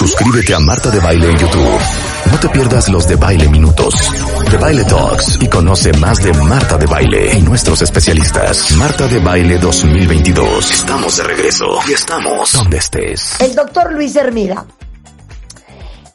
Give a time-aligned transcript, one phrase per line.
[0.00, 1.80] Suscríbete a Marta de Baile en YouTube.
[2.30, 3.94] No te pierdas los de Baile Minutos,
[4.50, 8.72] de Baile Talks y conoce más de Marta de Baile y nuestros especialistas.
[8.78, 10.70] Marta de Baile 2022.
[10.70, 13.38] Estamos de regreso y estamos donde estés.
[13.42, 14.64] El doctor Luis Hermida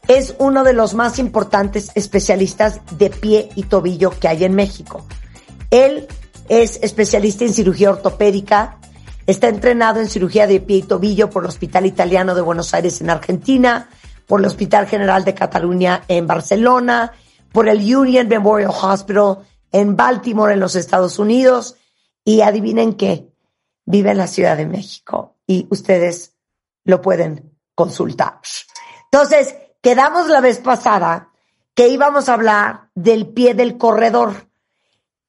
[0.08, 5.06] es uno de los más importantes especialistas de pie y tobillo que hay en México.
[5.70, 6.08] Él
[6.50, 8.80] es especialista en cirugía ortopédica,
[9.28, 13.02] está entrenado en cirugía de pie y tobillo por el Hospital Italiano de Buenos Aires
[13.02, 13.90] en Argentina,
[14.28, 17.12] por el Hospital General de Cataluña en Barcelona,
[17.52, 19.40] por el Union Memorial Hospital
[19.72, 21.76] en Baltimore, en los Estados Unidos.
[22.24, 23.28] Y adivinen qué,
[23.86, 26.34] vive en la Ciudad de México y ustedes
[26.84, 28.40] lo pueden consultar.
[29.12, 31.30] Entonces, quedamos la vez pasada
[31.76, 34.48] que íbamos a hablar del pie del corredor.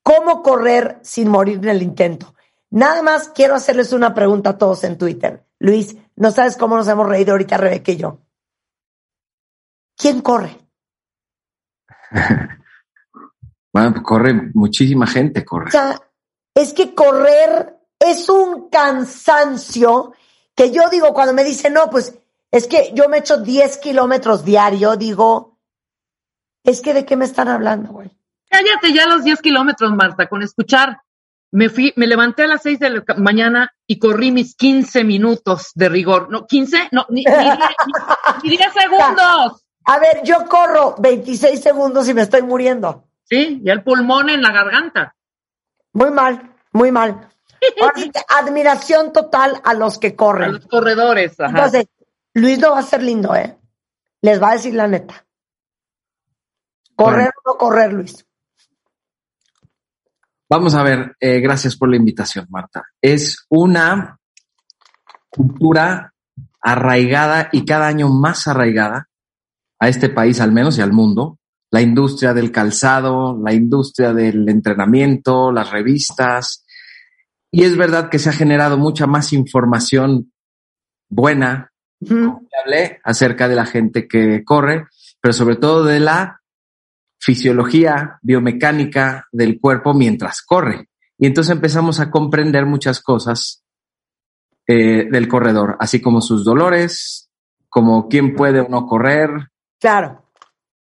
[0.02, 2.35] ¿Cómo correr sin morir en el intento?
[2.70, 5.46] Nada más quiero hacerles una pregunta a todos en Twitter.
[5.58, 8.20] Luis, no sabes cómo nos hemos reído ahorita Rebeca y yo.
[9.96, 10.56] ¿Quién corre?
[13.72, 15.68] bueno, pues corre muchísima gente, corre.
[15.68, 16.00] O sea,
[16.54, 20.12] es que correr es un cansancio
[20.54, 22.18] que yo digo cuando me dicen, no, pues
[22.50, 25.58] es que yo me echo 10 kilómetros diario, digo,
[26.64, 28.10] es que de qué me están hablando, güey.
[28.48, 31.00] Cállate ya los 10 kilómetros, Marta, con escuchar.
[31.52, 35.70] Me fui, me levanté a las 6 de la mañana y corrí mis 15 minutos
[35.74, 36.30] de rigor.
[36.30, 37.24] No, 15, no, ni,
[38.42, 39.64] ni 10 segundos.
[39.84, 43.04] A ver, yo corro 26 segundos y me estoy muriendo.
[43.24, 45.14] Sí, y el pulmón en la garganta.
[45.92, 47.28] Muy mal, muy mal.
[48.28, 50.50] admiración total a los que corren.
[50.50, 51.50] A los corredores, ajá.
[51.50, 51.86] Entonces,
[52.34, 53.56] Luis no va a ser lindo, ¿eh?
[54.20, 55.24] Les va a decir la neta.
[56.96, 58.26] ¿Correr o no correr, Luis?
[60.48, 62.84] Vamos a ver, eh, gracias por la invitación, Marta.
[63.02, 64.16] Es una
[65.28, 66.14] cultura
[66.60, 69.08] arraigada y cada año más arraigada
[69.80, 71.38] a este país al menos y al mundo,
[71.72, 76.64] la industria del calzado, la industria del entrenamiento, las revistas.
[77.50, 80.32] Y es verdad que se ha generado mucha más información
[81.08, 84.86] buena, confiable acerca de la gente que corre,
[85.20, 86.40] pero sobre todo de la
[87.26, 90.88] fisiología biomecánica del cuerpo mientras corre.
[91.18, 93.64] Y entonces empezamos a comprender muchas cosas
[94.68, 97.28] eh, del corredor, así como sus dolores,
[97.68, 99.30] como quién puede o no correr,
[99.80, 100.22] Claro.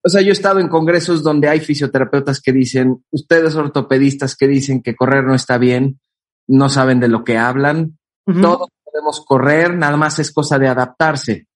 [0.04, 4.48] O sea, yo he estado en congresos donde hay fisioterapeutas que dicen, ustedes ortopedistas que
[4.48, 6.00] dicen que correr no está bien,
[6.48, 11.48] no saben de lo que hablan, todos podemos correr, nada más es cosa de adaptarse.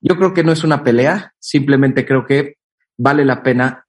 [0.00, 2.56] Yo creo que no es una pelea, simplemente creo que
[2.98, 3.83] vale la pena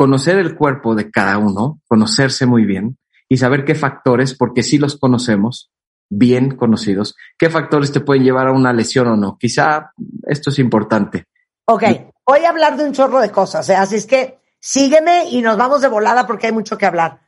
[0.00, 2.96] conocer el cuerpo de cada uno, conocerse muy bien
[3.28, 5.70] y saber qué factores, porque si los conocemos,
[6.08, 9.36] bien conocidos, qué factores te pueden llevar a una lesión o no.
[9.36, 9.92] Quizá
[10.26, 11.26] esto es importante.
[11.66, 11.82] Ok,
[12.26, 13.76] voy a hablar de un chorro de cosas, ¿eh?
[13.76, 17.20] así es que sígueme y nos vamos de volada porque hay mucho que hablar.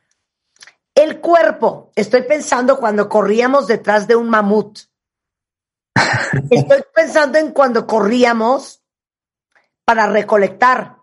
[0.95, 4.79] El cuerpo, estoy pensando cuando corríamos detrás de un mamut.
[6.49, 8.81] Estoy pensando en cuando corríamos
[9.85, 11.02] para recolectar,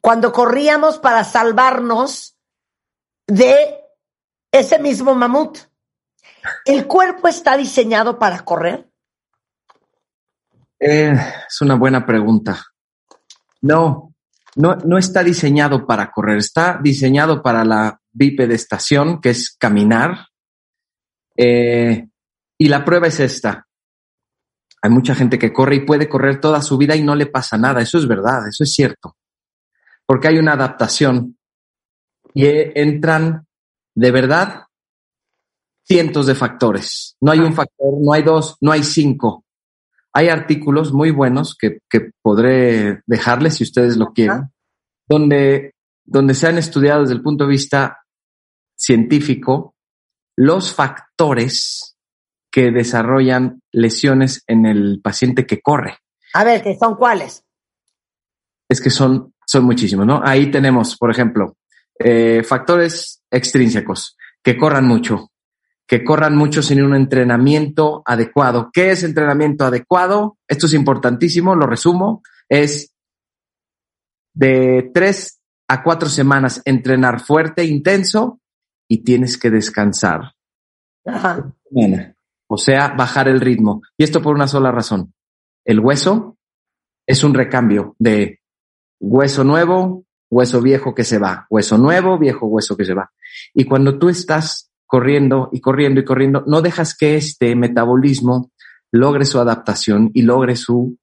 [0.00, 2.36] cuando corríamos para salvarnos
[3.26, 3.80] de
[4.50, 5.58] ese mismo mamut.
[6.64, 8.88] ¿El cuerpo está diseñado para correr?
[10.78, 11.14] Eh,
[11.46, 12.64] es una buena pregunta.
[13.60, 14.14] No,
[14.56, 20.28] no, no está diseñado para correr, está diseñado para la bipedestación, que es caminar.
[21.36, 22.08] Eh,
[22.58, 23.66] y la prueba es esta.
[24.82, 27.58] Hay mucha gente que corre y puede correr toda su vida y no le pasa
[27.58, 27.82] nada.
[27.82, 29.16] Eso es verdad, eso es cierto.
[30.10, 31.38] Porque hay una adaptación
[32.34, 33.46] y eh, entran
[33.94, 34.64] de verdad
[35.86, 37.16] cientos de factores.
[37.20, 39.44] No hay un factor, no hay dos, no hay cinco.
[40.12, 41.78] Hay artículos muy buenos que,
[42.22, 44.50] podré dejarles si ustedes lo quieren,
[45.08, 47.98] donde, donde se han estudiado desde el punto de vista
[48.74, 49.76] científico
[50.34, 51.96] los factores
[52.50, 55.98] que desarrollan lesiones en el paciente que corre.
[56.34, 57.44] A ver, ¿qué son cuáles?
[58.68, 60.20] Es que son, son muchísimos, ¿no?
[60.24, 61.56] Ahí tenemos, por ejemplo,
[61.98, 65.32] eh, factores extrínsecos, que corran mucho,
[65.88, 68.70] que corran mucho sin un entrenamiento adecuado.
[68.72, 70.38] ¿Qué es entrenamiento adecuado?
[70.46, 72.22] Esto es importantísimo, lo resumo.
[72.48, 72.94] Es
[74.34, 78.40] de tres a cuatro semanas entrenar fuerte, intenso
[78.88, 80.34] y tienes que descansar.
[82.46, 83.82] O sea, bajar el ritmo.
[83.98, 85.12] Y esto por una sola razón.
[85.64, 86.36] El hueso
[87.04, 88.39] es un recambio de
[89.00, 93.10] hueso nuevo, hueso viejo que se va, hueso nuevo, viejo hueso que se va.
[93.54, 98.50] Y cuando tú estás corriendo y corriendo y corriendo, no dejas que este metabolismo
[98.92, 100.96] logre su adaptación y logre su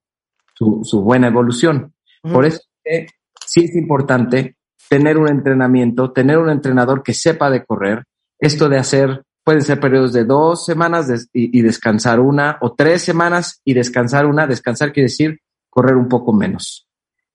[0.58, 1.94] su, su buena evolución.
[2.22, 3.08] Por eso eh,
[3.46, 4.58] sí es importante
[4.90, 8.04] tener un entrenamiento, tener un entrenador que sepa de correr.
[8.40, 13.04] Esto de hacer, pueden ser periodos de dos semanas y, y descansar una, o tres
[13.04, 14.48] semanas y descansar una.
[14.48, 15.40] Descansar quiere decir
[15.70, 16.87] correr un poco menos.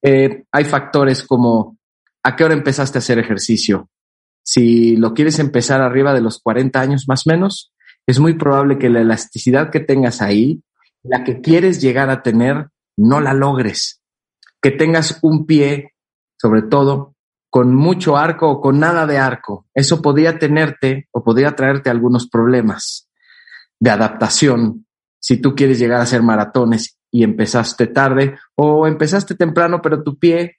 [0.03, 1.79] Eh, hay factores como
[2.23, 3.89] a qué hora empezaste a hacer ejercicio.
[4.45, 7.73] Si lo quieres empezar arriba de los 40 años más o menos,
[8.07, 10.63] es muy probable que la elasticidad que tengas ahí,
[11.03, 14.01] la que quieres llegar a tener, no la logres.
[14.61, 15.95] Que tengas un pie,
[16.37, 17.15] sobre todo,
[17.51, 19.67] con mucho arco o con nada de arco.
[19.75, 23.09] Eso podría tenerte o podría traerte algunos problemas
[23.79, 24.87] de adaptación
[25.21, 30.19] si tú quieres llegar a hacer maratones y empezaste tarde o empezaste temprano, pero tu
[30.19, 30.59] pie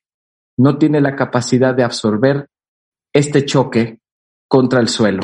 [0.56, 2.48] no tiene la capacidad de absorber
[3.12, 4.00] este choque
[4.48, 5.24] contra el suelo.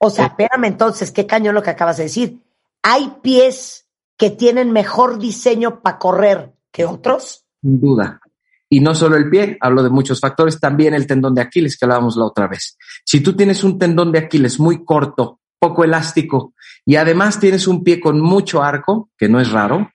[0.00, 2.42] O sea, espérame entonces, qué cañón lo que acabas de decir.
[2.82, 3.86] ¿Hay pies
[4.18, 7.46] que tienen mejor diseño para correr que otros?
[7.62, 8.20] Sin duda.
[8.68, 11.84] Y no solo el pie, hablo de muchos factores, también el tendón de Aquiles que
[11.84, 12.76] hablábamos la otra vez.
[13.04, 16.54] Si tú tienes un tendón de Aquiles muy corto, poco elástico,
[16.84, 19.93] y además tienes un pie con mucho arco, que no es raro,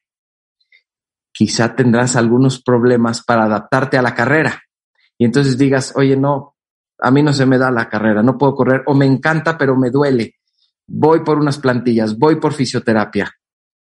[1.39, 4.61] quizá tendrás algunos problemas para adaptarte a la carrera.
[5.17, 6.57] Y entonces digas, oye, no,
[6.99, 9.77] a mí no se me da la carrera, no puedo correr, o me encanta, pero
[9.77, 10.35] me duele.
[10.85, 13.33] Voy por unas plantillas, voy por fisioterapia.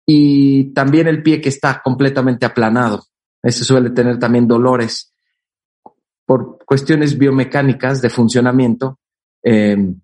[0.04, 3.02] Y también el pie que está completamente aplanado.
[3.42, 5.14] Ese suele tener también dolores
[6.26, 8.98] por cuestiones biomecánicas de funcionamiento
[9.42, 9.94] eh,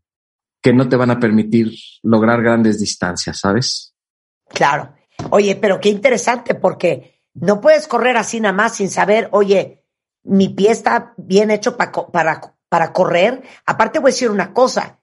[0.63, 1.75] que no te van a permitir
[2.05, 3.95] lograr grandes distancias, ¿sabes?
[4.49, 4.95] Claro.
[5.29, 9.85] Oye, pero qué interesante porque no puedes correr así nada más sin saber, oye,
[10.23, 13.43] mi pie está bien hecho pa para, para correr.
[13.67, 15.01] Aparte voy a decir una cosa,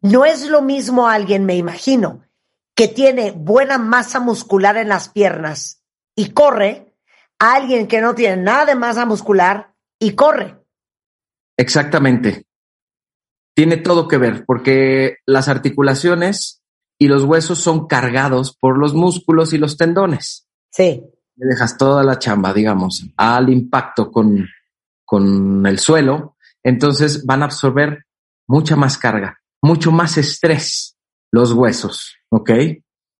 [0.00, 2.22] no es lo mismo alguien, me imagino,
[2.76, 5.82] que tiene buena masa muscular en las piernas
[6.14, 6.94] y corre,
[7.38, 10.62] a alguien que no tiene nada de masa muscular y corre.
[11.56, 12.46] Exactamente.
[13.54, 16.62] Tiene todo que ver porque las articulaciones
[16.98, 20.48] y los huesos son cargados por los músculos y los tendones.
[20.70, 21.04] Sí,
[21.36, 24.46] Le dejas toda la chamba, digamos, al impacto con,
[25.04, 28.04] con el suelo, entonces van a absorber
[28.46, 30.96] mucha más carga, mucho más estrés
[31.30, 32.50] los huesos, ¿ok?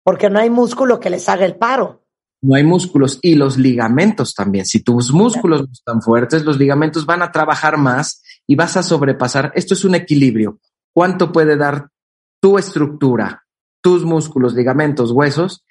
[0.05, 2.03] porque no hay músculo que les haga el paro.
[2.43, 4.67] No hay músculos y los ligamentos también.
[4.67, 8.83] Si tus músculos no están fuertes, los ligamentos van a trabajar más y vas a
[8.83, 9.51] sobrepasar.
[9.55, 10.61] Esto es un equilibrio.
[10.93, 11.89] ¿Cuánto puede dar
[12.41, 13.47] tu estructura,
[13.81, 15.64] tus músculos, ligamentos, huesos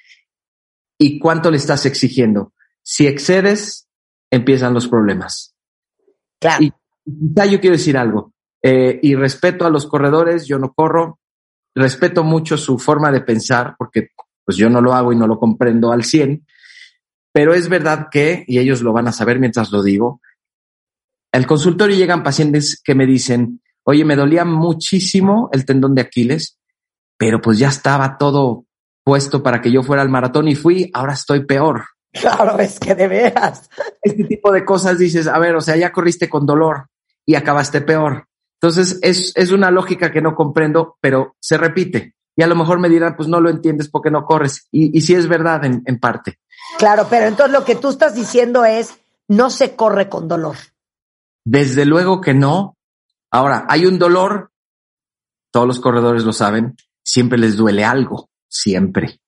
[0.97, 2.53] y cuánto le estás exigiendo?
[2.81, 3.87] Si excedes,
[4.31, 5.55] empiezan los problemas.
[6.39, 6.63] Claro.
[6.63, 6.73] Y
[7.03, 8.33] quizá yo quiero decir algo.
[8.63, 11.19] eh, y respeto a los corredores, yo no corro,
[11.75, 14.09] respeto mucho su forma de pensar, porque
[14.45, 16.45] pues yo no lo hago y no lo comprendo al 100,
[17.33, 20.21] pero es verdad que, y ellos lo van a saber mientras lo digo,
[21.33, 26.57] al consultorio llegan pacientes que me dicen, oye, me dolía muchísimo el tendón de Aquiles,
[27.17, 28.65] pero pues ya estaba todo
[29.03, 31.85] puesto para que yo fuera al maratón y fui, ahora estoy peor.
[32.13, 33.67] Claro, es que de veras.
[33.99, 36.87] Este tipo de cosas dices, a ver, o sea, ya corriste con dolor
[37.25, 38.27] y acabaste peor.
[38.61, 42.13] Entonces, es, es una lógica que no comprendo, pero se repite.
[42.35, 44.67] Y a lo mejor me dirán, pues no lo entiendes porque no corres.
[44.71, 46.39] Y, y sí es verdad en, en parte.
[46.77, 48.93] Claro, pero entonces lo que tú estás diciendo es,
[49.27, 50.55] no se corre con dolor.
[51.43, 52.77] Desde luego que no.
[53.31, 54.51] Ahora, hay un dolor,
[55.51, 59.19] todos los corredores lo saben, siempre les duele algo, siempre.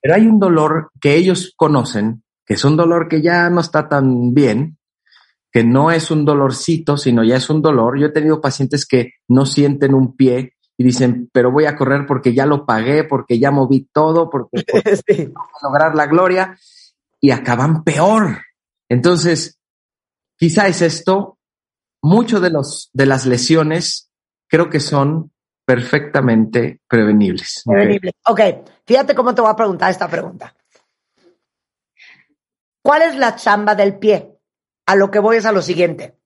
[0.00, 3.88] Pero hay un dolor que ellos conocen, que es un dolor que ya no está
[3.88, 4.78] tan bien,
[5.50, 7.98] que no es un dolorcito, sino ya es un dolor.
[7.98, 12.06] Yo he tenido pacientes que no sienten un pie y dicen, pero voy a correr
[12.06, 14.62] porque ya lo pagué, porque ya moví todo, porque
[15.06, 15.32] Sí.
[15.62, 16.56] lograr la gloria
[17.20, 18.42] y acaban peor.
[18.88, 19.58] Entonces,
[20.36, 21.38] quizá es esto.
[22.00, 24.12] Mucho de los de las lesiones
[24.48, 25.32] creo que son
[25.68, 27.62] perfectamente prevenibles.
[27.66, 27.74] ¿ok?
[27.74, 28.12] Prevenible.
[28.24, 28.40] Ok,
[28.86, 30.56] fíjate cómo te voy a preguntar esta pregunta.
[32.82, 34.34] ¿Cuál es la chamba del pie?
[34.86, 36.18] A lo que voy es a lo siguiente.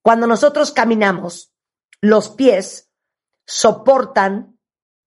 [0.00, 1.52] Cuando nosotros caminamos,
[2.00, 2.90] los pies
[3.46, 4.58] soportan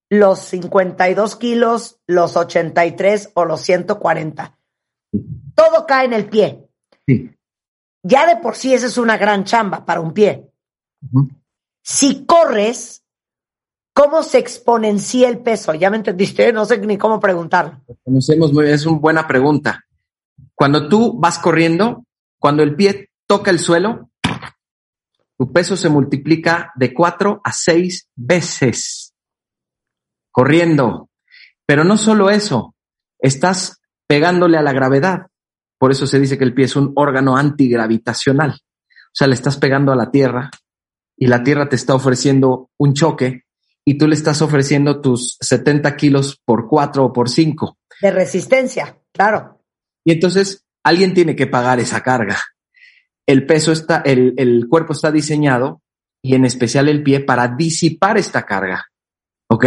[0.08, 4.56] los 52 kilos, los 83 o los 140.
[5.56, 6.64] Todo cae en el pie.
[7.04, 7.36] Sí.
[8.04, 10.48] Ya de por sí esa es una gran chamba para un pie.
[11.82, 13.02] Si corres,
[13.96, 15.72] ¿cómo se exponencia el peso?
[15.74, 17.80] Ya me entendiste, no sé ni cómo preguntarlo.
[18.04, 19.86] Conocemos muy bien, es una buena pregunta.
[20.54, 22.04] Cuando tú vas corriendo,
[22.38, 24.10] cuando el pie toca el suelo,
[25.38, 29.14] tu peso se multiplica de cuatro a seis veces
[30.30, 31.08] corriendo.
[31.64, 32.74] Pero no solo eso,
[33.18, 35.28] estás pegándole a la gravedad.
[35.78, 38.50] por eso se dice que el pie es un órgano antigravitacional.
[38.50, 40.50] O sea, le estás pegando a la tierra
[41.16, 43.45] y la tierra te está ofreciendo un choque
[43.88, 47.78] y tú le estás ofreciendo tus 70 kilos por 4 o por 5.
[48.02, 49.62] De resistencia, claro.
[50.04, 52.36] Y entonces alguien tiene que pagar esa carga.
[53.26, 55.82] El peso está, el, el cuerpo está diseñado
[56.20, 58.86] y en especial el pie para disipar esta carga.
[59.48, 59.66] ¿Ok?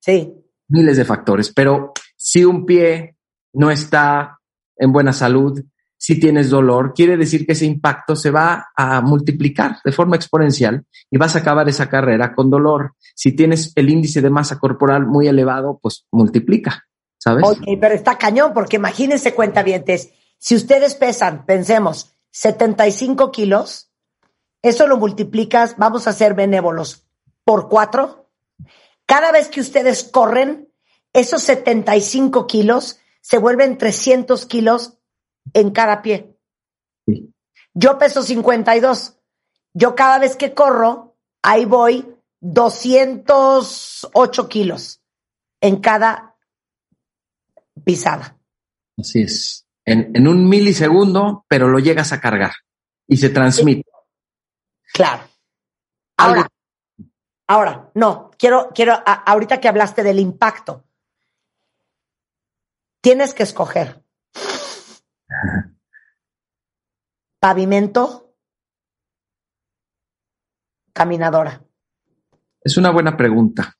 [0.00, 0.32] Sí.
[0.68, 3.16] Miles de factores, pero si un pie
[3.54, 4.38] no está
[4.76, 5.60] en buena salud,
[6.02, 10.86] si tienes dolor, quiere decir que ese impacto se va a multiplicar de forma exponencial
[11.10, 12.94] y vas a acabar esa carrera con dolor.
[13.14, 16.86] Si tienes el índice de masa corporal muy elevado, pues multiplica,
[17.18, 17.44] ¿sabes?
[17.46, 23.90] Ok, pero está cañón, porque imagínense, cuentavientes, si ustedes pesan, pensemos, 75 kilos,
[24.62, 27.04] eso lo multiplicas, vamos a ser benévolos,
[27.44, 28.30] por cuatro.
[29.04, 30.70] Cada vez que ustedes corren,
[31.12, 34.94] esos 75 kilos se vuelven 300 kilos
[35.52, 36.36] en cada pie.
[37.06, 37.32] Sí.
[37.74, 39.16] Yo peso 52.
[39.74, 45.00] Yo cada vez que corro, ahí voy 208 kilos
[45.60, 46.36] en cada
[47.84, 48.36] pisada.
[48.98, 49.66] Así es.
[49.84, 52.52] En, en un milisegundo, pero lo llegas a cargar
[53.06, 53.88] y se transmite.
[54.92, 55.22] Claro.
[56.16, 56.48] Ahora,
[57.46, 60.84] ahora, no, quiero, quiero, a- ahorita que hablaste del impacto,
[63.00, 64.04] tienes que escoger
[67.40, 68.34] pavimento,
[70.92, 71.64] caminadora.
[72.62, 73.74] Es una buena pregunta.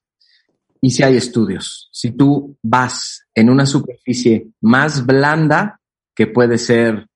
[0.81, 5.79] Y si hay estudios, si tú vas en una superficie más blanda,
[6.15, 7.07] que puede ser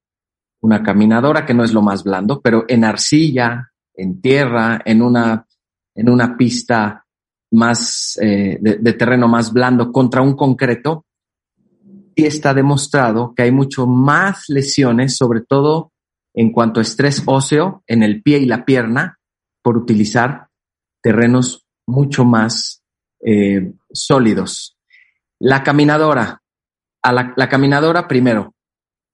[0.61, 5.47] una caminadora, que no es lo más blando, pero en arcilla, en tierra, en una,
[5.95, 7.07] en una pista
[7.53, 11.07] más eh, de, de terreno más blando contra un concreto,
[12.15, 15.94] sí está demostrado que hay mucho más lesiones, sobre todo
[16.35, 19.19] en cuanto a estrés óseo en el pie y la pierna,
[19.63, 20.49] por utilizar
[21.01, 22.83] terrenos mucho más
[23.25, 24.77] eh, sólidos.
[25.39, 26.43] La caminadora,
[27.03, 28.55] a la, la caminadora primero,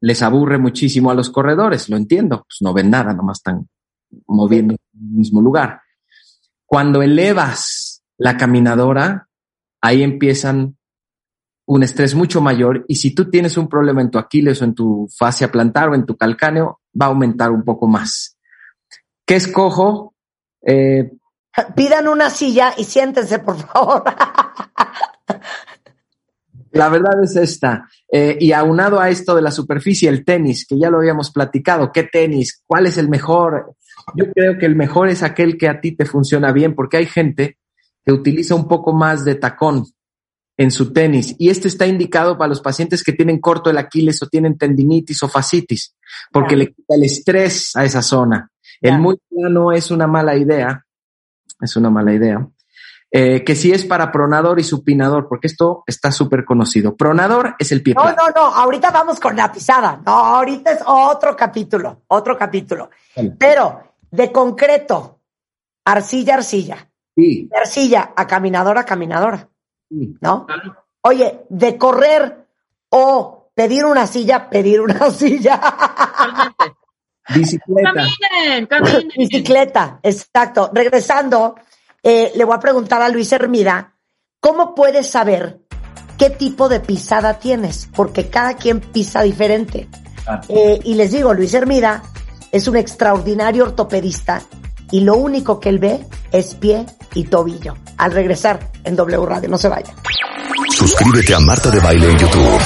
[0.00, 3.68] les aburre muchísimo a los corredores, lo entiendo, pues no ven nada, nomás están
[4.26, 5.82] moviendo en el mismo lugar.
[6.64, 9.28] Cuando elevas la caminadora,
[9.80, 10.76] ahí empiezan
[11.66, 14.74] un estrés mucho mayor y si tú tienes un problema en tu Aquiles o en
[14.74, 18.36] tu fascia plantar o en tu calcáneo, va a aumentar un poco más.
[19.24, 20.14] ¿Qué escojo?
[20.62, 21.10] Eh,
[21.74, 24.04] Pidan una silla y siéntense, por favor.
[26.72, 27.88] La verdad es esta.
[28.10, 31.90] Eh, y aunado a esto de la superficie, el tenis, que ya lo habíamos platicado,
[31.90, 32.62] ¿qué tenis?
[32.66, 33.74] ¿Cuál es el mejor?
[34.14, 37.06] Yo creo que el mejor es aquel que a ti te funciona bien, porque hay
[37.06, 37.58] gente
[38.04, 39.84] que utiliza un poco más de tacón
[40.56, 41.34] en su tenis.
[41.38, 45.22] Y este está indicado para los pacientes que tienen corto el Aquiles o tienen tendinitis
[45.22, 45.94] o fascitis,
[46.32, 48.50] porque le quita el estrés a esa zona.
[48.80, 50.84] El muy plano es una mala idea.
[51.60, 52.46] Es una mala idea.
[53.12, 56.96] Eh, que sí es para pronador y supinador, porque esto está súper conocido.
[56.96, 58.16] Pronador es el pie No, plano.
[58.28, 60.00] no, no, ahorita vamos con la pisada.
[60.06, 62.90] No, ahorita es otro capítulo, otro capítulo.
[63.16, 63.34] Vale.
[63.36, 65.20] Pero de concreto,
[65.84, 69.48] arcilla, arcilla, Sí, de arcilla a caminadora, caminadora,
[69.90, 70.16] sí.
[70.20, 70.46] ¿no?
[71.02, 72.46] Oye, de correr
[72.90, 75.60] o pedir una silla, pedir una silla.
[75.60, 76.80] Totalmente.
[77.34, 77.92] Bicicleta.
[77.92, 79.08] Caminen, caminen.
[79.16, 80.70] Bicicleta, exacto.
[80.72, 81.54] Regresando,
[82.02, 83.94] eh, le voy a preguntar a Luis Hermida,
[84.40, 85.60] ¿cómo puedes saber
[86.18, 87.88] qué tipo de pisada tienes?
[87.94, 89.88] Porque cada quien pisa diferente.
[90.24, 90.42] Claro.
[90.48, 92.02] Eh, y les digo, Luis Hermida
[92.50, 94.42] es un extraordinario ortopedista
[94.90, 96.00] y lo único que él ve
[96.32, 97.76] es pie y tobillo.
[97.96, 99.94] Al regresar en W Radio, no se vaya.
[100.70, 102.60] Suscríbete a Marta de Baile en YouTube.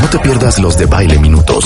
[0.00, 1.64] No te pierdas los de Baile Minutos,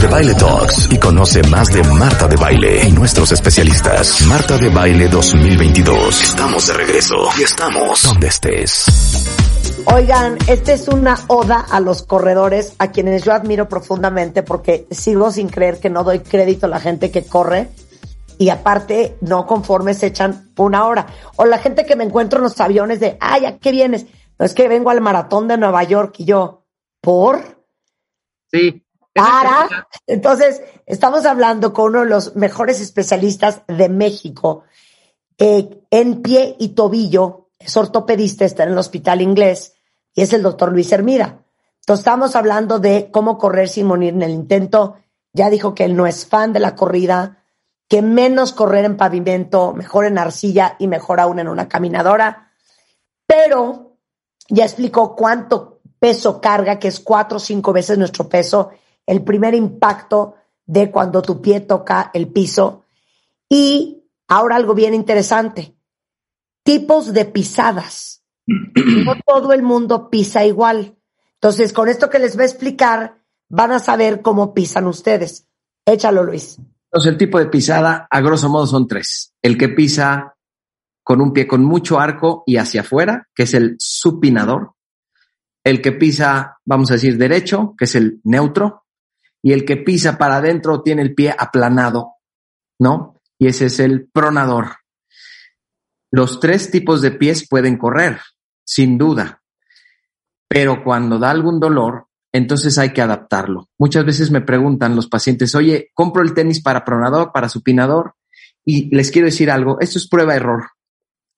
[0.00, 4.22] de Baile Talks y conoce más de Marta de Baile y nuestros especialistas.
[4.26, 6.22] Marta de Baile 2022.
[6.22, 8.84] Estamos de regreso y estamos donde estés.
[9.86, 15.32] Oigan, esta es una oda a los corredores, a quienes yo admiro profundamente porque sigo
[15.32, 17.68] sin creer que no doy crédito a la gente que corre
[18.40, 21.06] y aparte no conforme se echan una hora.
[21.36, 24.06] O la gente que me encuentro en los aviones de, ay, ¿a qué vienes?
[24.38, 26.64] No es que vengo al maratón de Nueva York y yo,
[27.02, 27.62] ¿por?
[28.50, 28.82] Sí.
[29.12, 29.86] para.
[30.06, 34.64] Entonces, estamos hablando con uno de los mejores especialistas de México
[35.36, 39.74] eh, en pie y tobillo, es ortopedista, está en el hospital inglés
[40.14, 41.44] y es el doctor Luis Hermida.
[41.80, 44.96] Entonces, estamos hablando de cómo correr sin morir en el intento.
[45.34, 47.39] Ya dijo que él no es fan de la corrida,
[47.90, 52.52] que menos correr en pavimento, mejor en arcilla y mejor aún en una caminadora.
[53.26, 53.96] Pero
[54.48, 58.70] ya explicó cuánto peso carga, que es cuatro o cinco veces nuestro peso
[59.06, 62.84] el primer impacto de cuando tu pie toca el piso.
[63.48, 65.74] Y ahora algo bien interesante,
[66.62, 68.22] tipos de pisadas.
[68.46, 70.96] No todo el mundo pisa igual.
[71.34, 73.18] Entonces, con esto que les voy a explicar,
[73.48, 75.48] van a saber cómo pisan ustedes.
[75.84, 76.58] Échalo, Luis.
[76.90, 79.32] Entonces, el tipo de pisada, a grosso modo, son tres.
[79.40, 80.34] El que pisa
[81.04, 84.72] con un pie con mucho arco y hacia afuera, que es el supinador.
[85.64, 88.86] El que pisa, vamos a decir, derecho, que es el neutro.
[89.42, 92.14] Y el que pisa para adentro tiene el pie aplanado,
[92.78, 93.20] ¿no?
[93.38, 94.76] Y ese es el pronador.
[96.10, 98.20] Los tres tipos de pies pueden correr,
[98.64, 99.42] sin duda.
[100.48, 103.68] Pero cuando da algún dolor, entonces hay que adaptarlo.
[103.78, 108.14] Muchas veces me preguntan los pacientes, oye, compro el tenis para pronador, para supinador,
[108.64, 110.70] y les quiero decir algo, esto es prueba-error.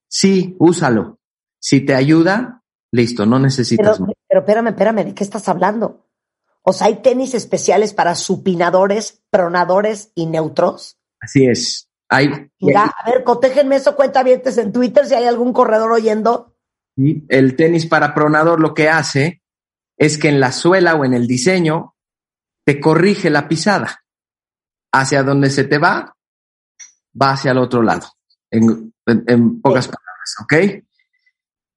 [0.08, 1.18] Sí, úsalo.
[1.58, 6.06] Si te ayuda, listo, no necesitas pero, Pero espérame, espérame, ¿de qué estás hablando?
[6.62, 10.98] O sea, ¿hay tenis especiales para supinadores, pronadores y neutros?
[11.20, 11.88] Así es.
[12.08, 16.54] Hay, Mira, a ver, cotéjenme eso, cuenta vientes en Twitter si hay algún corredor oyendo.
[16.96, 19.41] El tenis para pronador lo que hace
[19.96, 21.94] es que en la suela o en el diseño
[22.64, 24.04] te corrige la pisada.
[24.92, 26.14] Hacia donde se te va,
[27.20, 28.08] va hacia el otro lado.
[28.50, 28.92] En,
[29.62, 30.54] pocas palabras, ¿ok?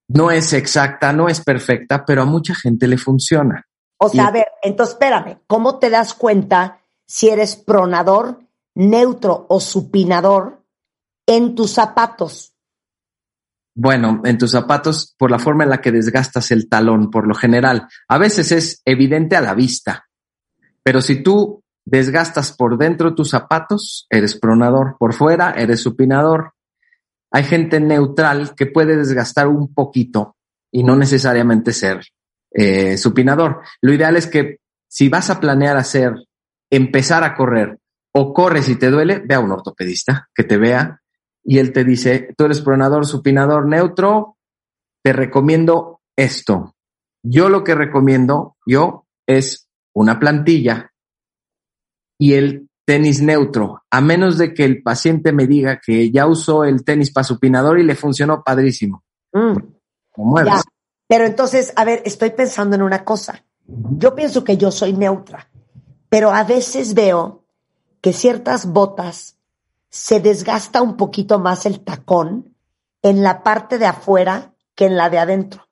[0.10, 3.66] No es exacta, no es perfecta, pero a mucha gente le funciona.
[3.98, 8.42] O sea, a ver, entonces espérame, ¿cómo te das cuenta si eres pronador,
[8.76, 10.64] neutro o supinador
[11.26, 12.55] en tus zapatos?
[13.78, 17.36] Bueno, en tus zapatos, por la forma en la que desgastas el talón, por lo
[17.36, 20.06] general, a veces es evidente a la vista,
[20.82, 26.54] pero si tú desgastas por dentro tus zapatos, eres pronador, por fuera, eres supinador.
[27.32, 30.38] Hay gente neutral que puede desgastar un poquito
[30.72, 32.02] y no necesariamente ser
[32.52, 33.62] eh, supinador.
[33.82, 36.14] Lo ideal es que si vas a planear hacer,
[36.70, 37.78] empezar a correr
[38.14, 41.02] o corres y te duele, ve a un ortopedista que te vea
[41.46, 44.38] y él te dice, tú eres pronador, supinador, neutro,
[45.04, 46.76] te recomiendo esto.
[47.24, 50.92] Yo lo que recomiendo, yo, es una plantilla
[52.20, 56.64] y el tenis neutro, a menos de que el paciente me diga que ya usó
[56.64, 59.04] el tenis para supinador y le funcionó padrísimo.
[59.34, 59.58] Mm.
[61.08, 63.44] Pero entonces, a ver, estoy pensando en una cosa.
[63.68, 65.50] Yo pienso que yo soy neutra,
[66.10, 67.44] pero a veces veo
[68.02, 69.35] que ciertas botas
[69.96, 72.54] se desgasta un poquito más el tacón
[73.02, 75.70] en la parte de afuera que en la de adentro.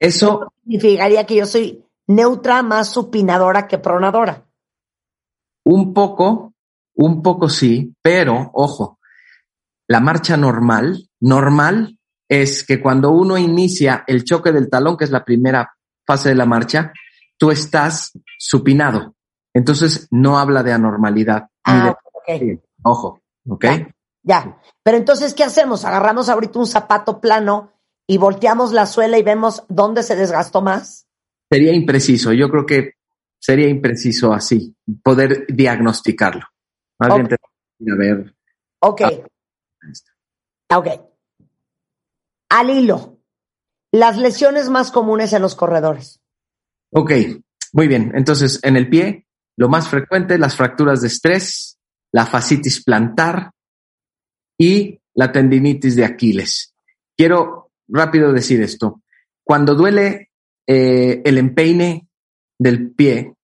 [0.00, 4.46] Eso significaría que yo soy neutra más supinadora que pronadora.
[5.66, 6.54] Un poco,
[6.94, 9.00] un poco sí, pero ojo,
[9.86, 15.10] la marcha normal, normal es que cuando uno inicia el choque del talón, que es
[15.10, 15.76] la primera
[16.06, 16.90] fase de la marcha,
[17.36, 19.14] tú estás supinado.
[19.52, 21.48] Entonces no habla de anormalidad.
[21.64, 21.94] Ah,
[22.82, 23.20] Ojo.
[23.48, 23.64] ¿Ok?
[24.22, 25.84] Ya, Pero entonces, ¿qué hacemos?
[25.84, 27.72] Agarramos ahorita un zapato plano
[28.06, 31.06] y volteamos la suela y vemos dónde se desgastó más.
[31.50, 32.32] Sería impreciso.
[32.32, 32.94] Yo creo que
[33.38, 36.46] sería impreciso así, poder diagnosticarlo.
[36.98, 38.34] Más bien a ver.
[38.80, 39.02] Ok.
[40.68, 40.88] Ah, ok.
[42.50, 43.18] Al hilo.
[43.92, 46.20] Las lesiones más comunes en los corredores.
[46.90, 47.12] Ok,
[47.72, 48.12] muy bien.
[48.14, 51.77] Entonces, en el pie, lo más frecuente, las fracturas de estrés,
[52.12, 53.52] la fascitis plantar
[54.58, 56.74] y la tendinitis de Aquiles.
[57.16, 59.02] Quiero rápido decir esto.
[59.44, 60.30] Cuando duele
[60.66, 62.08] eh, el empeine
[62.58, 63.34] del pie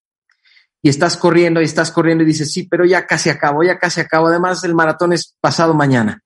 [0.83, 4.00] y estás corriendo y estás corriendo y dices, sí, pero ya casi acabo, ya casi
[4.00, 4.27] acabo.
[4.27, 6.22] Además, el maratón es pasado mañana.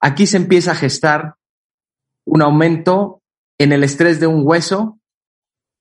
[0.00, 1.34] Aquí se empieza a gestar
[2.24, 3.22] un aumento
[3.58, 5.00] en el estrés de un hueso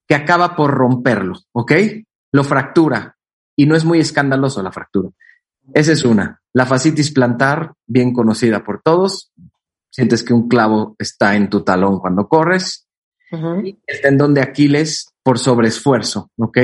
[0.07, 1.73] que acaba por romperlo, ¿ok?
[2.31, 3.17] Lo fractura
[3.55, 5.09] y no es muy escandaloso la fractura.
[5.73, 6.41] Esa es una.
[6.53, 9.31] La fascitis plantar, bien conocida por todos.
[9.89, 12.87] Sientes que un clavo está en tu talón cuando corres.
[13.31, 16.57] El tendón de Aquiles por sobreesfuerzo, ¿ok?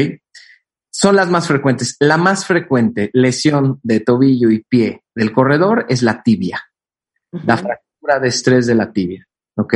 [0.89, 1.97] Son las más frecuentes.
[1.99, 6.61] La más frecuente lesión de tobillo y pie del corredor es la tibia.
[7.45, 9.73] La fractura de estrés de la tibia, ¿ok?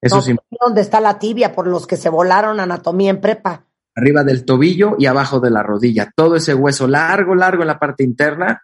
[0.00, 0.34] Eso sí.
[0.60, 1.52] ¿Dónde está la tibia?
[1.52, 3.66] Por los que se volaron anatomía en prepa.
[3.94, 6.10] Arriba del tobillo y abajo de la rodilla.
[6.14, 8.62] Todo ese hueso largo, largo en la parte interna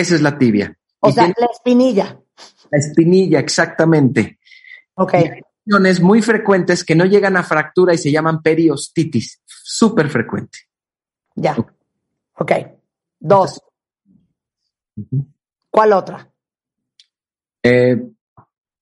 [0.00, 0.76] esa es la tibia.
[1.00, 2.18] O sea, la espinilla.
[2.70, 4.38] La espinilla, exactamente.
[4.94, 5.14] Ok.
[5.64, 9.42] Lesiones muy frecuentes que no llegan a fractura y se llaman periostitis.
[9.46, 10.58] Súper frecuente.
[11.34, 11.56] Ya.
[12.36, 12.52] Ok.
[13.20, 13.60] Dos.
[15.70, 16.30] ¿Cuál otra?
[17.62, 18.00] Eh,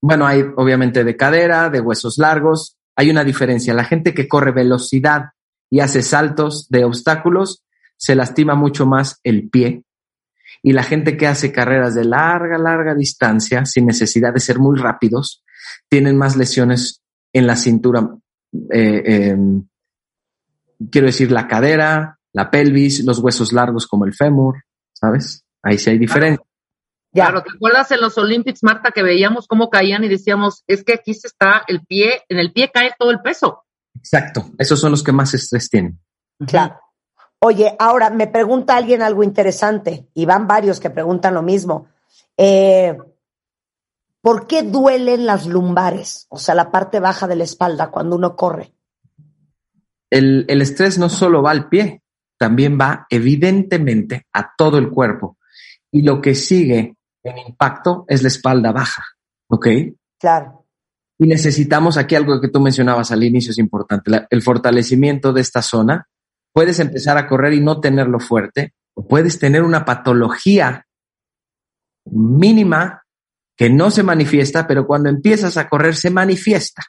[0.00, 2.76] bueno, hay obviamente de cadera, de huesos largos.
[2.96, 3.74] Hay una diferencia.
[3.74, 5.30] La gente que corre velocidad
[5.70, 7.64] y hace saltos de obstáculos
[7.96, 9.84] se lastima mucho más el pie
[10.62, 14.78] y la gente que hace carreras de larga, larga distancia, sin necesidad de ser muy
[14.78, 15.42] rápidos,
[15.88, 18.08] tienen más lesiones en la cintura,
[18.70, 19.66] eh, em,
[20.90, 25.44] quiero decir, la cadera, la pelvis, los huesos largos como el fémur, ¿sabes?
[25.62, 26.44] Ahí sí hay diferencia.
[27.12, 30.94] Claro, ¿te acuerdas en los Olympics, Marta, que veíamos cómo caían y decíamos, es que
[30.94, 33.64] aquí se está el pie, en el pie cae todo el peso?
[33.94, 36.00] Exacto, esos son los que más estrés tienen.
[36.46, 36.81] Claro.
[37.44, 41.88] Oye, ahora me pregunta alguien algo interesante, y van varios que preguntan lo mismo.
[42.36, 42.96] Eh,
[44.20, 48.36] ¿Por qué duelen las lumbares, o sea, la parte baja de la espalda cuando uno
[48.36, 48.72] corre?
[50.08, 52.02] El, el estrés no solo va al pie,
[52.38, 55.36] también va evidentemente a todo el cuerpo.
[55.90, 59.04] Y lo que sigue en impacto es la espalda baja,
[59.48, 59.66] ¿ok?
[60.20, 60.64] Claro.
[61.18, 65.60] Y necesitamos aquí algo que tú mencionabas al inicio, es importante, el fortalecimiento de esta
[65.60, 66.06] zona
[66.52, 70.86] puedes empezar a correr y no tenerlo fuerte, o puedes tener una patología
[72.04, 73.02] mínima
[73.56, 76.82] que no se manifiesta, pero cuando empiezas a correr se manifiesta.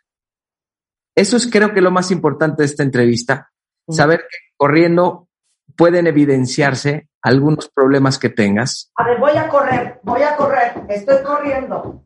[1.16, 3.52] Eso es creo que lo más importante de esta entrevista,
[3.90, 5.30] saber que corriendo
[5.78, 8.92] pueden evidenciarse algunos problemas que tengas.
[8.96, 12.04] A ver, voy a correr, voy a correr, estoy corriendo.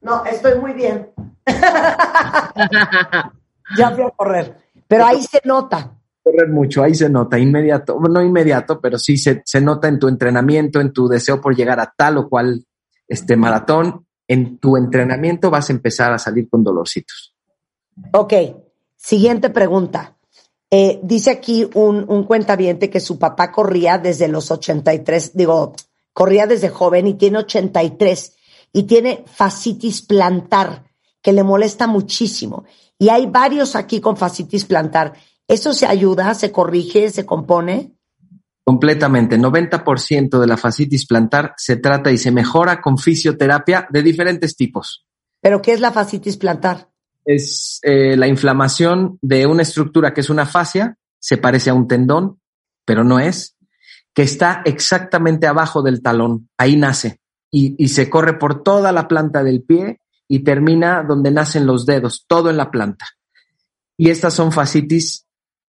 [0.00, 1.10] No, estoy muy bien.
[3.76, 4.63] ya voy a correr.
[4.88, 5.96] Pero ahí se nota.
[6.22, 10.08] Correr mucho, ahí se nota, inmediato, no inmediato, pero sí se, se nota en tu
[10.08, 12.64] entrenamiento, en tu deseo por llegar a tal o cual
[13.08, 14.06] este maratón.
[14.26, 17.34] En tu entrenamiento vas a empezar a salir con dolorcitos.
[18.12, 18.32] Ok,
[18.96, 20.16] siguiente pregunta.
[20.70, 25.74] Eh, dice aquí un, un cuentaviente que su papá corría desde los 83, digo,
[26.14, 28.34] corría desde joven y tiene 83
[28.72, 30.84] y tiene fascitis plantar
[31.20, 32.64] que le molesta muchísimo.
[32.98, 35.14] Y hay varios aquí con fascitis plantar.
[35.46, 37.92] ¿Eso se ayuda, se corrige, se compone?
[38.64, 39.38] Completamente.
[39.38, 45.06] 90% de la fascitis plantar se trata y se mejora con fisioterapia de diferentes tipos.
[45.40, 46.88] ¿Pero qué es la fascitis plantar?
[47.26, 51.88] Es eh, la inflamación de una estructura que es una fascia, se parece a un
[51.88, 52.40] tendón,
[52.86, 53.56] pero no es,
[54.14, 56.48] que está exactamente abajo del talón.
[56.56, 61.30] Ahí nace y, y se corre por toda la planta del pie y termina donde
[61.30, 63.06] nacen los dedos, todo en la planta.
[63.96, 65.26] Y estas son fascitis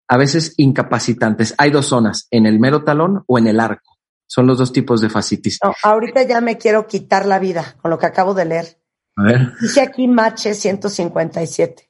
[0.07, 1.55] a veces incapacitantes.
[1.57, 3.97] Hay dos zonas, en el mero talón o en el arco.
[4.27, 5.59] Son los dos tipos de fascitis.
[5.83, 8.79] ahorita ya me quiero quitar la vida con lo que acabo de leer.
[9.17, 9.53] A ver.
[9.61, 11.89] Dice aquí Mache 157.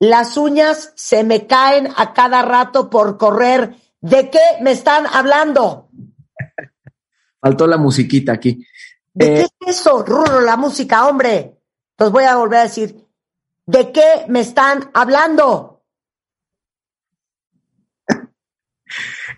[0.00, 3.76] Las uñas se me caen a cada rato por correr.
[4.00, 5.88] ¿De qué me están hablando?
[7.40, 8.64] Faltó la musiquita aquí.
[9.12, 11.57] ¿De qué eh, es eso, Ruro, la música, hombre?
[11.98, 13.04] Entonces voy a volver a decir,
[13.66, 15.82] ¿de qué me están hablando?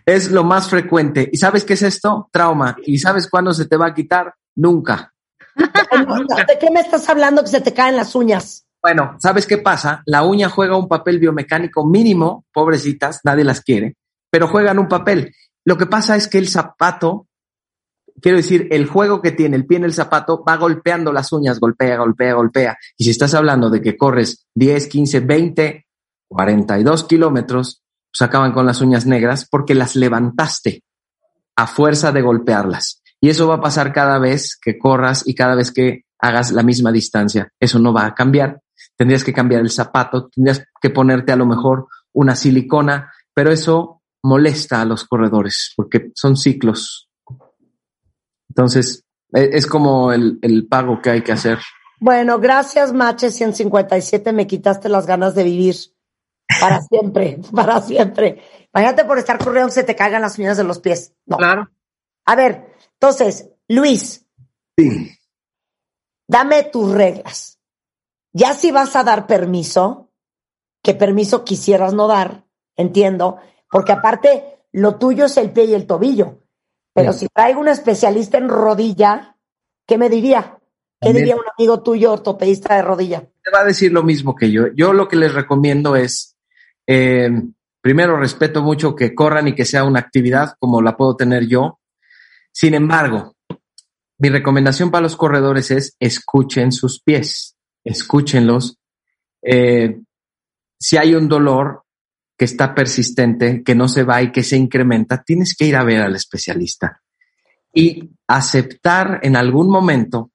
[0.05, 1.27] Es lo más frecuente.
[1.33, 2.29] ¿Y sabes qué es esto?
[2.31, 2.77] Trauma.
[2.85, 4.35] ¿Y sabes cuándo se te va a quitar?
[4.57, 5.11] Nunca.
[5.57, 8.67] ¿De qué me estás hablando que se te caen las uñas?
[8.83, 10.03] Bueno, ¿sabes qué pasa?
[10.05, 13.97] La uña juega un papel biomecánico mínimo, pobrecitas, nadie las quiere,
[14.31, 15.35] pero juegan un papel.
[15.65, 17.27] Lo que pasa es que el zapato
[18.21, 21.61] quiero decir, el juego que tiene el pie en el zapato va golpeando las uñas,
[21.61, 22.79] golpea, golpea, golpea.
[22.97, 25.87] Y si estás hablando de que corres 10, 15, 20,
[26.29, 30.83] 42 kilómetros, pues acaban con las uñas negras porque las levantaste
[31.57, 33.03] a fuerza de golpearlas.
[33.21, 36.63] Y eso va a pasar cada vez que corras y cada vez que hagas la
[36.63, 37.53] misma distancia.
[37.59, 38.61] Eso no va a cambiar.
[38.97, 44.03] Tendrías que cambiar el zapato, tendrías que ponerte a lo mejor una silicona, pero eso
[44.23, 47.10] molesta a los corredores porque son ciclos
[48.51, 51.59] entonces, e, es como el, pago que hay que hacer.
[52.01, 54.33] Bueno, gracias, Mache 157.
[54.33, 55.77] Me quitaste las ganas de vivir.
[56.61, 58.43] Para siempre, para siempre.
[58.75, 61.15] Imagínate por estar corriendo se te caigan las uñas de los pies.
[61.27, 61.37] No.
[61.37, 61.71] Claro.
[62.27, 64.27] A ver, entonces, Luis.
[64.77, 65.11] Sí.
[66.29, 67.59] Dame tus reglas.
[68.33, 70.11] Ya si vas a dar permiso,
[70.83, 72.45] ¿qué permiso quisieras no dar,
[72.77, 73.39] entiendo,
[73.71, 76.40] porque aparte lo tuyo es el pie y el tobillo.
[77.01, 79.37] Pero si traigo un especialista en rodilla,
[79.87, 80.59] ¿qué me diría?
[81.01, 83.21] ¿Qué diría un amigo tuyo ortopedista de rodilla?
[83.43, 84.67] Te va a decir lo mismo que yo.
[84.75, 86.37] Yo lo que les recomiendo es,
[86.87, 87.31] eh,
[87.81, 91.81] primero, respeto mucho que corran y que sea una actividad como la puedo tener yo.
[92.53, 93.35] Sin embargo,
[94.19, 98.77] mi recomendación para los corredores es escuchen sus pies, escúchenlos.
[99.43, 100.01] Eh,
[100.79, 101.85] si hay un dolor,
[102.41, 105.85] que está persistente, que no se va y que se incrementa, tienes que ir a
[105.85, 107.03] ver al especialista
[107.75, 110.31] y aceptar en algún momento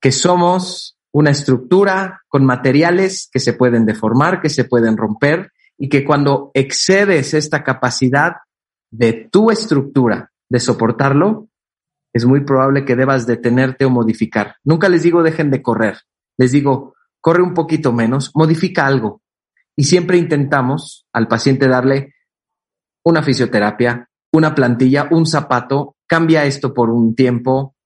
[0.00, 5.88] que somos una estructura con materiales que se pueden deformar, que se pueden romper y
[5.88, 8.38] que cuando excedes esta capacidad
[8.90, 11.50] de tu estructura de soportarlo,
[12.12, 14.56] es muy probable que debas detenerte o modificar.
[14.64, 15.98] Nunca les digo dejen de correr,
[16.36, 19.22] les digo corre un poquito menos, modifica algo.
[19.76, 22.14] Y siempre intentamos al paciente darle
[23.04, 27.76] una fisioterapia, una plantilla, un zapato, cambia esto por un tiempo,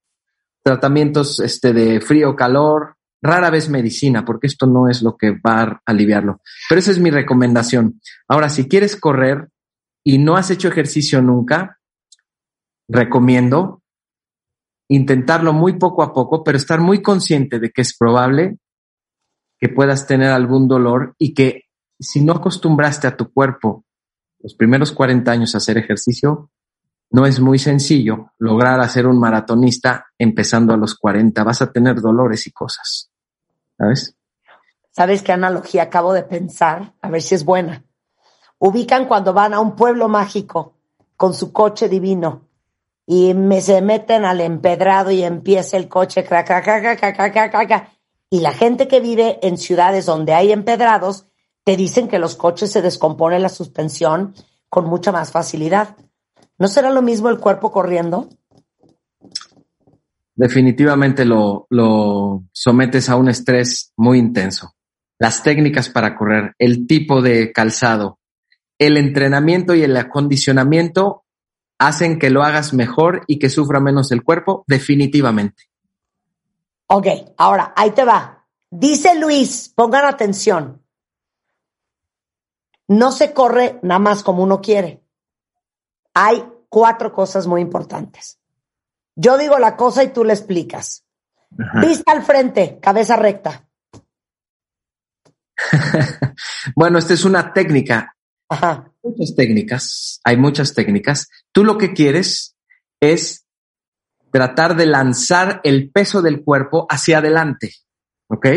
[0.63, 5.61] tratamientos este, de frío, calor, rara vez medicina, porque esto no es lo que va
[5.61, 6.41] a aliviarlo.
[6.69, 8.01] Pero esa es mi recomendación.
[8.27, 9.49] Ahora, si quieres correr
[10.03, 11.79] y no has hecho ejercicio nunca,
[12.87, 13.81] recomiendo
[14.89, 18.57] intentarlo muy poco a poco, pero estar muy consciente de que es probable
[19.59, 21.65] que puedas tener algún dolor y que
[22.01, 23.85] si no acostumbraste a tu cuerpo
[24.39, 26.49] los primeros 40 años a hacer ejercicio,
[27.11, 31.43] no es muy sencillo lograr hacer un maratonista empezando a los 40.
[31.43, 33.11] Vas a tener dolores y cosas.
[33.77, 34.15] ¿Sabes?
[34.91, 36.93] ¿Sabes qué analogía acabo de pensar?
[37.01, 37.83] A ver si es buena.
[38.57, 40.75] Ubican cuando van a un pueblo mágico
[41.17, 42.47] con su coche divino
[43.05, 46.25] y me, se meten al empedrado y empieza el coche
[48.29, 51.27] y la gente que vive en ciudades donde hay empedrados
[51.63, 54.33] te dicen que los coches se descompone la suspensión
[54.69, 55.95] con mucha más facilidad.
[56.57, 58.29] ¿No será lo mismo el cuerpo corriendo?
[60.35, 64.75] Definitivamente lo, lo sometes a un estrés muy intenso.
[65.19, 68.19] Las técnicas para correr, el tipo de calzado,
[68.79, 71.25] el entrenamiento y el acondicionamiento
[71.77, 75.63] hacen que lo hagas mejor y que sufra menos el cuerpo, definitivamente.
[76.87, 78.45] Ok, ahora, ahí te va.
[78.69, 80.80] Dice Luis, pongan atención.
[82.91, 85.01] No se corre nada más como uno quiere.
[86.13, 88.37] Hay cuatro cosas muy importantes.
[89.15, 91.05] Yo digo la cosa y tú le explicas.
[91.79, 93.65] Vista al frente, cabeza recta.
[96.75, 98.17] bueno, esta es una técnica.
[98.49, 98.91] Ajá.
[99.01, 101.29] Muchas técnicas, hay muchas técnicas.
[101.53, 102.57] Tú lo que quieres
[102.99, 103.45] es
[104.31, 107.73] tratar de lanzar el peso del cuerpo hacia adelante.
[108.27, 108.47] ¿Ok?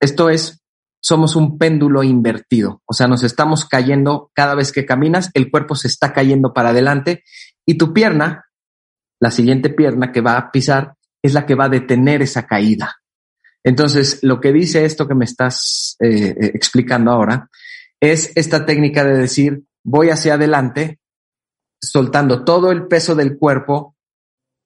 [0.00, 0.61] Esto es
[1.02, 5.74] somos un péndulo invertido, o sea, nos estamos cayendo cada vez que caminas, el cuerpo
[5.74, 7.24] se está cayendo para adelante
[7.66, 8.46] y tu pierna,
[9.20, 12.96] la siguiente pierna que va a pisar, es la que va a detener esa caída.
[13.64, 17.48] Entonces, lo que dice esto que me estás eh, eh, explicando ahora
[18.00, 21.00] es esta técnica de decir, voy hacia adelante,
[21.80, 23.96] soltando todo el peso del cuerpo,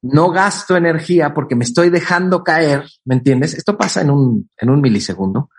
[0.03, 3.55] no gasto energía porque me estoy dejando caer, ¿me entiendes?
[3.55, 5.51] Esto pasa en un, en un milisegundo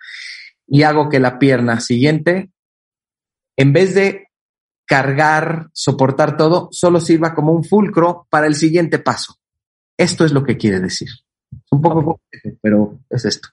[0.68, 2.52] y hago que la pierna siguiente,
[3.56, 4.28] en vez de
[4.86, 9.36] cargar, soportar todo, solo sirva como un fulcro para el siguiente paso.
[9.98, 11.10] Esto es lo que quiere decir.
[11.52, 13.50] Es un poco complejo, pero es esto.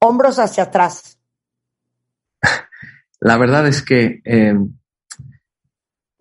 [0.00, 1.18] Hombros hacia atrás.
[3.20, 4.54] La verdad es que eh,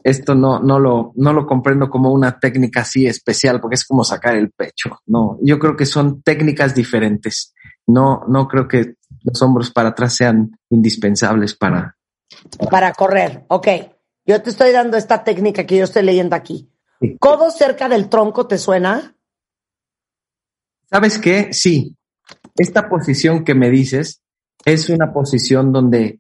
[0.04, 4.04] esto no, no, lo, no lo comprendo como una técnica así especial, porque es como
[4.04, 5.00] sacar el pecho.
[5.06, 7.54] No, yo creo que son técnicas diferentes.
[7.88, 8.96] No, no creo que
[9.26, 11.98] los hombros para atrás sean indispensables para...
[12.70, 13.68] Para correr, ok.
[14.26, 16.70] Yo te estoy dando esta técnica que yo estoy leyendo aquí.
[17.20, 19.16] ¿Codo cerca del tronco te suena?
[20.90, 21.54] ¿Sabes qué?
[21.54, 21.96] Sí.
[22.56, 24.22] Esta posición que me dices
[24.64, 26.20] es una posición donde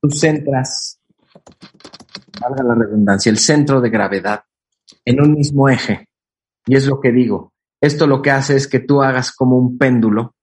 [0.00, 1.00] tú centras,
[2.40, 4.44] valga la redundancia, el centro de gravedad
[5.04, 6.08] en un mismo eje.
[6.66, 7.52] Y es lo que digo.
[7.80, 10.34] Esto lo que hace es que tú hagas como un péndulo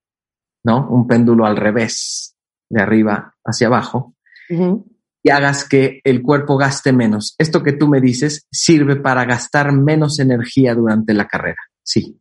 [0.63, 0.87] ¿no?
[0.89, 2.35] Un péndulo al revés,
[2.69, 4.15] de arriba hacia abajo,
[4.49, 7.35] y hagas que el cuerpo gaste menos.
[7.37, 12.19] Esto que tú me dices sirve para gastar menos energía durante la carrera, sí.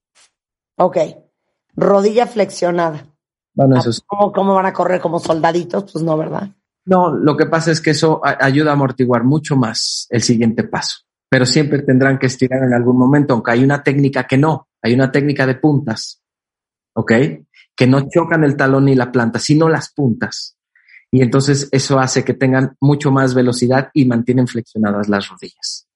[0.77, 0.99] Ok.
[1.75, 3.07] Rodilla flexionada.
[3.55, 4.03] Bueno, eso es...
[4.07, 5.91] ¿Cómo, ¿Cómo, van a correr como soldaditos?
[5.93, 6.51] Pues no, ¿verdad?
[6.85, 10.99] No, lo que pasa es que eso ayuda a amortiguar mucho más el siguiente paso,
[11.29, 14.95] pero siempre tendrán que estirar en algún momento, aunque hay una técnica que no, hay
[14.95, 16.23] una técnica de puntas,
[16.95, 17.13] ¿ok?
[17.77, 20.57] Que no chocan el talón ni la planta, sino las puntas.
[21.11, 25.87] Y entonces eso hace que tengan mucho más velocidad y mantienen flexionadas las rodillas.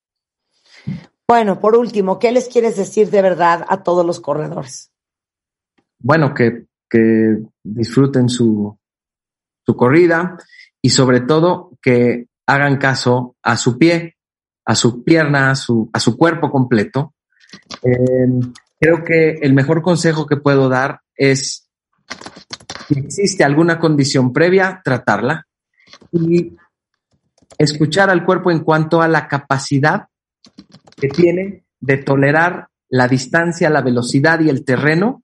[1.27, 4.93] Bueno, por último, ¿qué les quieres decir de verdad a todos los corredores?
[5.99, 8.79] Bueno, que, que disfruten su,
[9.65, 10.37] su corrida
[10.81, 14.17] y sobre todo que hagan caso a su pie,
[14.65, 17.15] a su pierna, a su, a su cuerpo completo.
[17.83, 18.29] Eh,
[18.79, 21.66] creo que el mejor consejo que puedo dar es
[22.89, 25.47] si existe alguna condición previa, tratarla
[26.13, 26.57] y
[27.59, 30.09] escuchar al cuerpo en cuanto a la capacidad
[30.97, 35.23] que tiene de tolerar la distancia, la velocidad y el terreno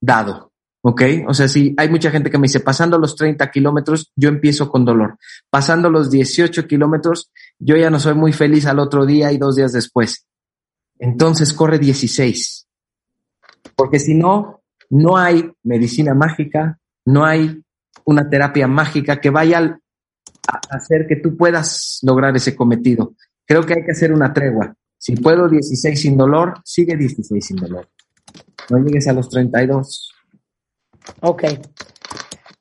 [0.00, 0.52] dado.
[0.82, 1.02] ¿ok?
[1.28, 4.70] O sea, si hay mucha gente que me dice, pasando los 30 kilómetros, yo empiezo
[4.70, 5.18] con dolor.
[5.48, 9.56] Pasando los 18 kilómetros, yo ya no soy muy feliz al otro día y dos
[9.56, 10.26] días después.
[10.98, 12.66] Entonces corre 16.
[13.76, 14.61] Porque si no,
[14.92, 17.64] no hay medicina mágica, no hay
[18.04, 19.80] una terapia mágica que vaya
[20.48, 23.14] a hacer que tú puedas lograr ese cometido.
[23.46, 24.74] Creo que hay que hacer una tregua.
[24.98, 27.88] Si puedo 16 sin dolor, sigue 16 sin dolor.
[28.68, 30.12] No llegues a los 32.
[31.22, 31.44] Ok.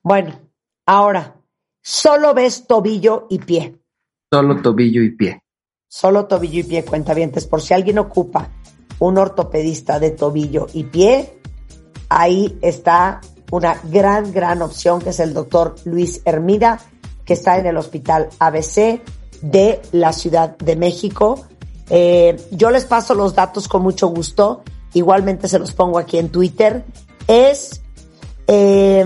[0.01, 0.39] Bueno,
[0.85, 1.35] ahora,
[1.83, 3.77] solo ves tobillo y pie.
[4.31, 5.43] Solo tobillo y pie.
[5.89, 7.45] Solo tobillo y pie, cuentavientes.
[7.45, 8.49] Por si alguien ocupa
[8.99, 11.40] un ortopedista de tobillo y pie,
[12.11, 13.21] ahí está
[13.51, 16.79] una gran, gran opción que es el doctor Luis Hermida,
[17.25, 19.01] que está en el Hospital ABC
[19.41, 21.47] de la Ciudad de México.
[21.89, 24.61] Eh, yo les paso los datos con mucho gusto.
[24.93, 26.83] Igualmente se los pongo aquí en Twitter.
[27.27, 27.81] Es
[28.47, 29.05] eh,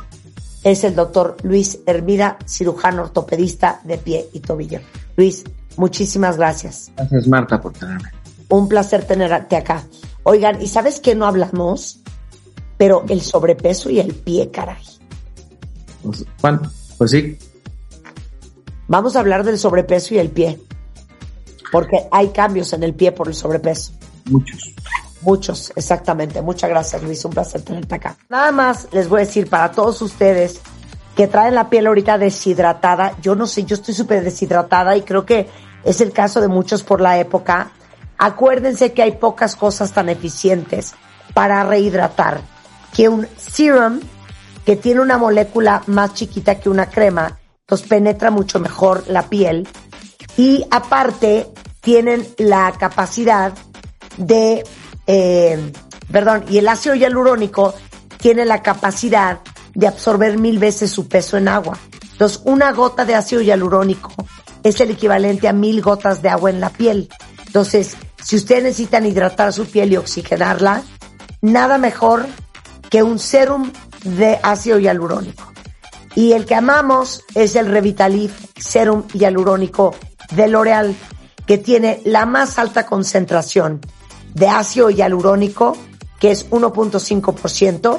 [0.64, 4.80] es el doctor Luis Hermida, cirujano ortopedista de pie y tobillo.
[5.16, 5.44] Luis,
[5.76, 6.90] muchísimas gracias.
[6.96, 8.10] Gracias, Marta, por tenerme.
[8.48, 9.84] Un placer tenerte acá.
[10.22, 12.00] Oigan, ¿y sabes qué no hablamos?
[12.76, 14.82] Pero el sobrepeso y el pie, caray.
[16.02, 17.38] Pues, bueno, pues sí.
[18.86, 20.60] Vamos a hablar del sobrepeso y el pie.
[21.70, 23.92] Porque hay cambios en el pie por el sobrepeso.
[24.30, 24.74] Muchos.
[25.22, 26.42] Muchos, exactamente.
[26.42, 27.24] Muchas gracias, Luis.
[27.24, 28.16] Un placer tenerte acá.
[28.28, 30.60] Nada más les voy a decir para todos ustedes
[31.16, 33.14] que traen la piel ahorita deshidratada.
[33.20, 35.48] Yo no sé, yo estoy súper deshidratada y creo que
[35.84, 37.72] es el caso de muchos por la época.
[38.18, 40.94] Acuérdense que hay pocas cosas tan eficientes
[41.34, 42.40] para rehidratar
[42.94, 44.00] que un serum
[44.64, 49.66] que tiene una molécula más chiquita que una crema, pues penetra mucho mejor la piel
[50.36, 51.48] y aparte
[51.80, 53.52] tienen la capacidad
[54.16, 54.64] de
[55.08, 55.72] eh,
[56.12, 57.74] perdón, y el ácido hialurónico
[58.18, 59.40] tiene la capacidad
[59.74, 61.78] de absorber mil veces su peso en agua.
[62.12, 64.12] Entonces, una gota de ácido hialurónico
[64.62, 67.08] es el equivalente a mil gotas de agua en la piel.
[67.46, 70.82] Entonces, si ustedes necesitan hidratar su piel y oxigenarla,
[71.40, 72.26] nada mejor
[72.90, 73.72] que un serum
[74.04, 75.52] de ácido hialurónico.
[76.16, 79.94] Y el que amamos es el Revitalift Serum Hialurónico
[80.32, 80.94] de L'Oreal,
[81.46, 83.80] que tiene la más alta concentración
[84.38, 85.76] de ácido hialurónico,
[86.18, 87.98] que es 1.5%,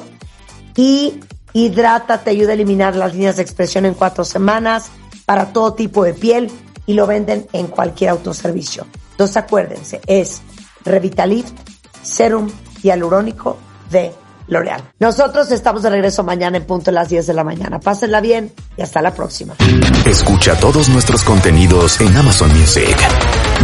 [0.76, 1.20] y
[1.52, 4.90] hidrata, te ayuda a eliminar las líneas de expresión en cuatro semanas
[5.26, 6.50] para todo tipo de piel
[6.86, 8.86] y lo venden en cualquier autoservicio.
[9.12, 10.42] Entonces acuérdense, es
[10.84, 11.54] Revitalift
[12.02, 12.48] Serum
[12.82, 13.58] Hialurónico
[13.90, 14.12] de
[14.48, 14.82] L'Oreal.
[14.98, 17.78] Nosotros estamos de regreso mañana en punto a las 10 de la mañana.
[17.78, 19.54] Pásenla bien y hasta la próxima.
[20.04, 22.96] Escucha todos nuestros contenidos en Amazon Music.